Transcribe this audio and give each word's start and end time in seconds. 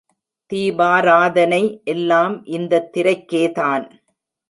தீபாராதனை 0.51 1.61
எல்லாம் 1.83 2.35
இந்த 2.45 2.83
திரைக்கேதான். 2.93 3.85